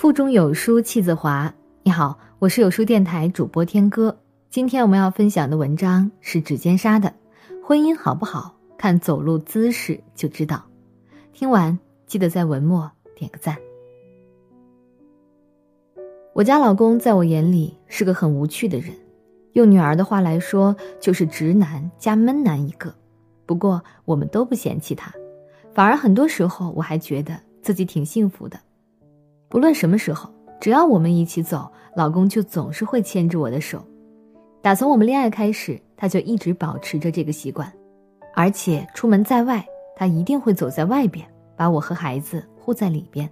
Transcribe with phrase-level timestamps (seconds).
[0.00, 1.52] 腹中有书气自华。
[1.82, 4.16] 你好，我是有书电台主播天歌。
[4.48, 7.12] 今天我们要分享的文章是指尖沙的
[7.62, 10.56] 《婚姻好不好，看走路姿势就知道》。
[11.34, 13.58] 听完记得在文末点个赞。
[16.32, 18.94] 我家老公在我眼里是个很无趣的人，
[19.52, 22.94] 用女儿的话来说，就是直男加闷男一个。
[23.44, 25.12] 不过我们都不嫌弃他，
[25.74, 28.58] 反而很多时候我还觉得自己挺幸福的。
[29.50, 33.84] 不论什么时候，只要我们一起走，老公就总是会牵着我的手。
[34.62, 37.70] 打从我们恋爱开始，他就一直保持着这个习惯，
[38.36, 39.66] 而且出门在外，
[39.96, 41.26] 他一定会走在外边，
[41.56, 43.28] 把我和孩子护在里边。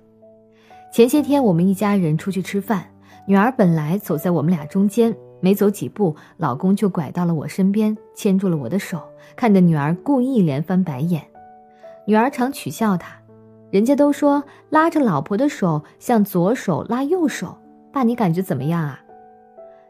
[0.93, 2.85] 前些天我们一家人出去吃饭，
[3.25, 9.01] 女儿本来走在我们俩中间，没走几步，老公就拐到了我身边，牵住了我的手，
[9.37, 11.23] 看着女儿故意连翻白眼。
[12.07, 13.18] 女儿常取笑他。
[13.71, 17.57] 人家都说拉着老婆的手像左手拉右手，
[17.93, 18.99] 爸你感觉怎么样啊？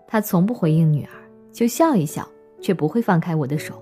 [0.07, 1.11] 他从不回应女儿，
[1.53, 2.27] 就笑一笑，
[2.61, 3.81] 却不会放开我的手。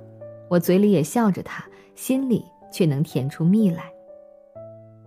[0.49, 3.85] 我嘴里也笑着他，心里却能甜出蜜来。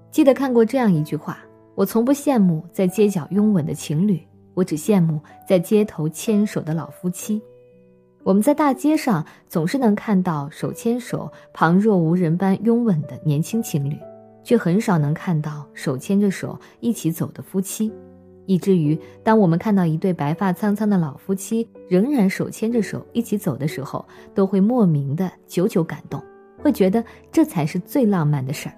[0.10, 1.38] 记得看过这样一句话：
[1.76, 4.20] 我从不羡慕在街角拥吻的情侣，
[4.56, 7.40] 我只羡慕在街头牵手的老夫妻。
[8.24, 13.96] 我们在大街上总是能看到手牵手、旁若无人般拥吻的年轻情侣。
[14.50, 17.94] 却很少能看到手牵着手一起走的夫妻，
[18.48, 26.20] 以至于当我们看到一对白发苍苍的老夫妻仍然手牵着手一起走的时候，都会莫名的久久感动，
[26.58, 28.74] 会觉得这才是最浪漫的事儿。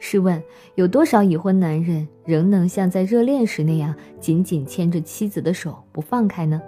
[0.00, 0.42] 试问，
[0.74, 6.60] 有多少已婚男人仍能像在热恋时那样紧紧牵着妻子的手不放开呢？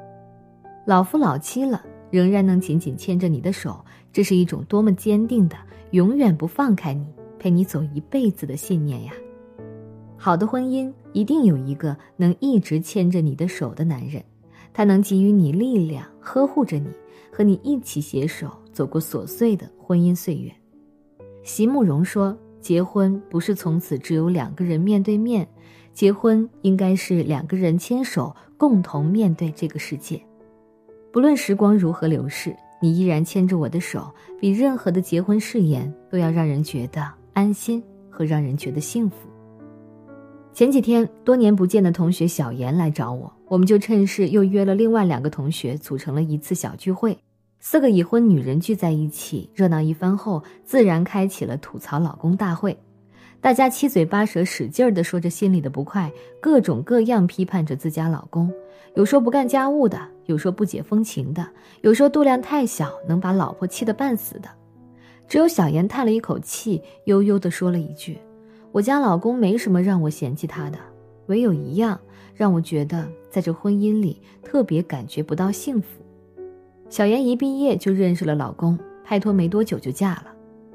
[0.87, 5.57] 老夫老妻了，仍然能紧紧牵着你的手，这是一种多么坚定的
[5.91, 7.05] 永远不放开你。
[7.45, 9.12] 陪你走一辈子的信念呀！
[10.17, 14.25] 好的婚姻一定有一个能一直牵着你的手的男人，
[14.73, 16.89] 他能给予你力量，呵护着你，
[17.30, 20.51] 和你一起携手走过琐碎的婚姻岁月。
[21.42, 25.47] 席慕容说：“结婚不是从此只有两个人面对面，
[25.92, 30.18] 结婚应该是两个人牵手共同面对这个世界。
[31.13, 34.11] 不论时光如何流逝，你依然牵着我的手，
[34.41, 39.17] 比任何的结婚誓言都要让人觉得。”安心和让人觉得幸福。
[40.52, 47.18] 前几天，多年不见的同学小严来找我，我们就趁势又约了另外两个同学，组成了一次小聚会。
[47.58, 52.78] 四个已婚女人聚在一起，热闹一番后，自然开启了吐槽老公大会。
[53.40, 58.52] 大家七嘴八舌，使劲儿地说着心里的不快，各种各样批判着自家老公。
[58.94, 61.44] 有说不干家务的，有说不解风情的，
[61.80, 64.48] 有说度量太小，能把老婆气得半死的。
[65.27, 68.18] 只有小妍叹了一口气，悠悠地说了一句
[68.73, 70.79] ：“我家老公没什么让我嫌弃他的，
[71.27, 71.98] 唯有一样
[72.35, 76.02] 让我觉得在这婚姻里特别感觉不到幸福。”
[76.90, 80.27] 小妍一毕业就认识了老公，拍拖没多久就嫁了，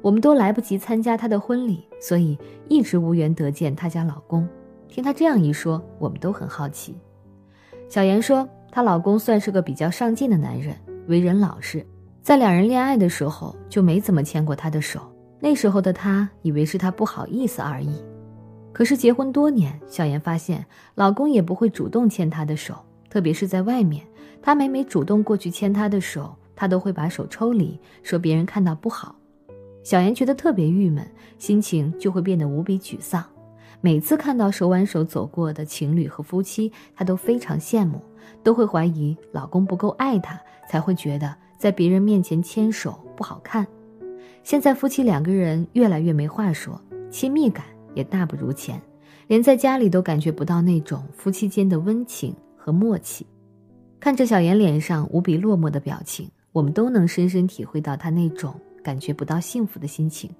[0.02, 2.36] 我们都来不及参加她的婚礼，所以
[2.68, 4.46] 一直无缘得见她家老公。
[4.88, 6.96] 听她这样一说，我们都很好奇。
[7.88, 11.86] 小妍说，她老公算是个比较上进的男人，为人老实。
[12.22, 15.00] 在两人恋爱的时候就没怎么牵过她的手，
[15.40, 18.02] 那时候的她以为是她不好意思而已。
[18.72, 20.64] 可是结婚多年，小妍发现
[20.94, 22.74] 老公也不会主动牵她的手，
[23.08, 24.06] 特别是在外面，
[24.42, 29.16] 她每每主动过去牵她的手，他都会把手抽离，说别人看到不好。
[29.82, 31.04] 小妍觉得特别郁闷，
[31.38, 33.24] 心情就会变得无比沮丧。
[33.80, 37.98] 每次看到手挽手走过的情侣和夫妻，她都非常羡慕，
[38.42, 40.38] 都会怀疑老公不够爱她，
[40.68, 41.34] 才会觉得。
[41.60, 43.66] 在别人面前牵手不好看，
[44.42, 48.80] 现在夫妻两个人越来越没话说，亲密感也大不如前，
[49.26, 53.26] 连在家里都感觉不到那种夫妻间的温情和默契。
[54.00, 60.30] 看着小妍脸上无比落寞的表情，我们都能深深体会到她那种感觉不到幸福的心情。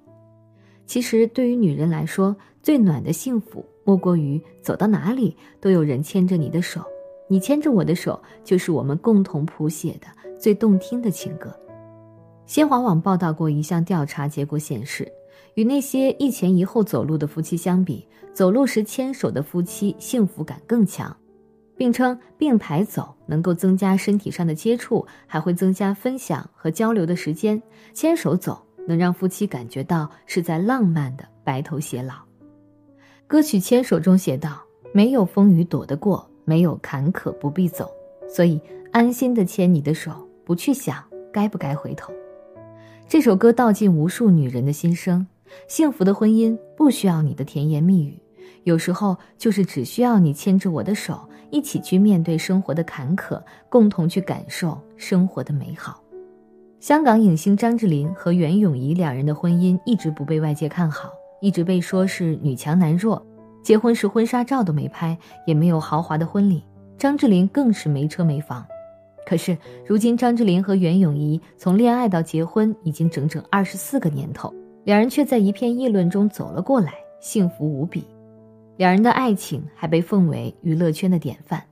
[0.87, 6.83] 其实，对于女人来说，最暖的幸福莫过于走到哪里都有人牵着你的手，
[7.27, 10.07] 你牵着我的手，就是我们共同谱写的。
[10.41, 11.55] 最动听的情歌。
[12.47, 15.09] 新华网报道过一项调查结果显示，
[15.53, 21.15] 与那些一前一后走路的夫妻相比，走路时牵手的夫妻幸福感更强，
[21.77, 27.61] 并称并排走能够增加身体上的接触，还会增加分享和交流的时间。
[27.93, 32.15] 牵手走能让夫妻感觉到是在浪漫的白头偕老。
[33.27, 34.59] 歌曲《牵手》中写道
[34.91, 37.89] ：“没有风雨躲得过，没有坎坷不必走，
[38.27, 38.59] 所以
[38.91, 41.01] 安心的牵你的手。”不去想
[41.31, 42.11] 该不该回头，
[43.07, 45.25] 这首歌道尽无数女人的心声。
[45.69, 48.21] 幸福的婚姻不需要你的甜言蜜语，
[48.65, 51.21] 有时候就是只需要你牵着我的手，
[51.51, 56.03] 一起去面对生活的坎坷，共同去感受生活的美好。
[56.81, 61.09] 香港影星张智霖和袁咏仪两人的婚姻一直不被外界看好，
[61.39, 63.25] 一直被说是女强男弱。
[63.63, 65.17] 结婚时婚纱照都没拍，
[65.47, 66.61] 也没有豪华的婚礼，
[66.97, 68.65] 张智霖更是没车没房。
[69.31, 78.03] 可是如今，张智霖和袁咏仪从恋爱到结婚已经整整二十四个年头，两人却在一片议论中走了过来，幸福无比。
[78.75, 81.63] 两人的爱情还被奉为娱乐圈的典范。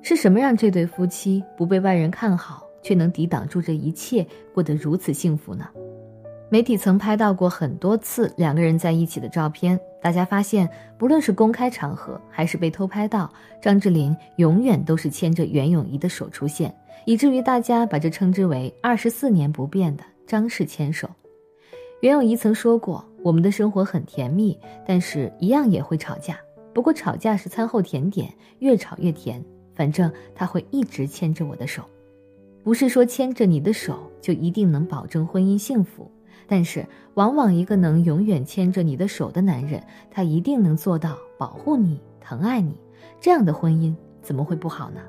[0.00, 4.24] 是什么让这对夫妻不被外人看好，却能抵挡住这一切，
[4.54, 5.66] 过得如此幸福呢？
[6.50, 10.68] 媒体曾拍到过很多次两个人在一起的照片，大家发现，
[10.98, 13.32] 不论是公开场合还是被偷拍到，
[13.62, 16.74] 张智霖永远都是牵着袁咏仪的手出现，
[17.06, 21.08] 以至于大家把这称之为二十四年不变的张氏牵手。
[22.00, 26.36] 袁咏仪曾说过：“我们的生活很甜蜜，但是一样也会吵架，
[26.74, 28.28] 不过吵架是餐后甜点，
[28.58, 29.40] 越吵越甜。
[29.72, 31.82] 反正他会一直牵着我的手，
[32.64, 36.10] 不是说牵着你的手就一定能保证婚姻幸福。”
[36.46, 42.76] 但是，往往一个能永远牵着你的手的男人，他一定能做到保护你、疼爱你。
[43.20, 45.00] 这样的婚姻怎么会不好呢？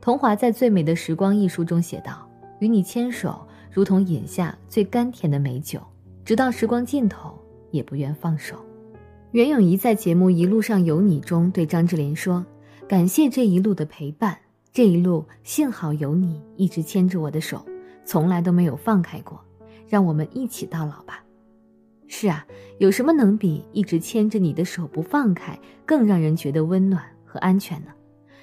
[0.00, 2.28] 童华在《最美的时光》一书中写道
[2.60, 5.80] ：“与你牵手，如同饮下最甘甜的美酒，
[6.24, 7.36] 直到时光尽头，
[7.70, 8.56] 也不愿放手。”
[9.32, 12.44] 袁咏仪在节目《一路上有你》中对张智霖说
[12.88, 14.38] ：“感谢这一路的陪伴，
[14.72, 17.64] 这一路幸好有你一直牵着我的手，
[18.04, 19.40] 从来都没有放开过。”
[19.88, 21.22] 让我们一起到老吧。
[22.08, 22.46] 是啊，
[22.78, 27.88] 有什么能比一直牵着你的手不放开更让人觉得温暖和安全呢？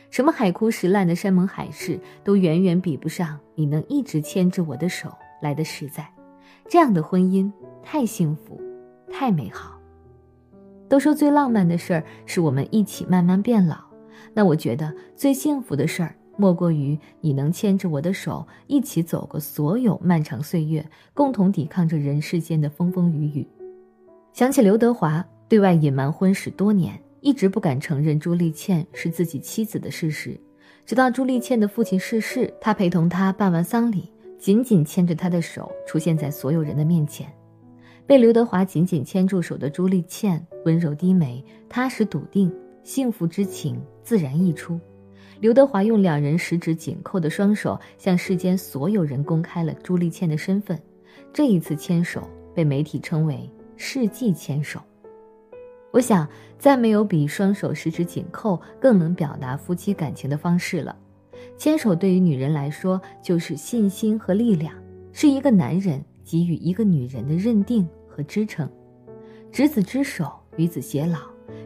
[0.10, 5.12] 什么海枯石烂的山盟海誓，都远远比不上你能一直牵着我的手
[5.42, 6.08] 来的实在。
[6.68, 7.52] 这样的婚姻
[7.82, 8.62] 太幸福，
[9.12, 9.80] 太美好。
[10.88, 13.78] 都说最浪漫的事儿是我们一起慢慢变老，
[14.34, 16.16] 那我觉得最幸福的事儿。
[16.36, 20.84] 莫过于你能牵着我的手，一起走过所有漫长岁月，
[21.14, 23.48] 共同抵抗着人世间的风风雨雨。
[24.34, 30.40] 想起刘德华对外隐瞒婚史多年，一直不敢承认朱丽倩是自己妻子的事实，
[30.86, 37.32] 直到朱丽倩的父亲逝世，他陪同她办完丧礼，紧紧牵着她的手出现在所有人的面前。
[38.06, 42.52] 被刘德华紧紧牵住手的朱丽倩，温柔低眉，踏实笃定，
[42.84, 44.80] 幸福之情自然溢出。
[45.40, 50.80] 刘德华用两人十指紧扣的双手，向世间所有人公开了朱丽倩的身份。
[51.34, 54.80] 这一次牵手被媒体称为“世纪牵手”。
[55.92, 56.28] 我想，
[56.58, 60.96] 再没有比双手十指紧扣更能表达夫妻感情的方式了。
[61.58, 64.74] 牵手对于女人来说，就是信心和力量，
[65.12, 68.68] 是一个男人给予一个女人的认定和支撑。
[69.52, 71.20] 执子之手，与子偕老。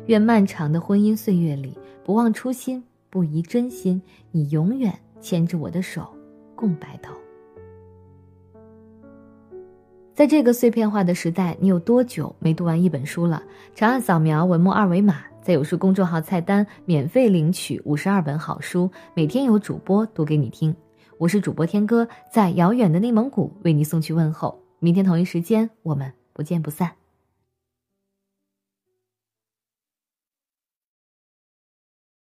[0.07, 2.83] 愿漫长的婚姻岁月里，不忘初心。
[3.17, 3.99] 不移真心，
[4.29, 6.07] 你永远牵着我的手，
[6.55, 7.15] 共白头。
[10.13, 13.41] 在这个碎片化的时代，你有多久没读完一本书了？
[13.73, 20.75] 长按扫描文末二维码，在有书公众号菜单免费领取五十二本好书，每天有主播读给你听。
[21.17, 24.61] 我是主播天哥，在遥远的内蒙古为你送去问候。
[24.77, 26.91] 明天同一时间，我们不见不散。